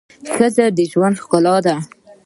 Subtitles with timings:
[0.33, 1.75] ښځه د ژوند ښکلا ده.